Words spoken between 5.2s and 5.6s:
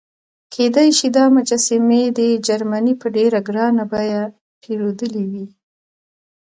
وي.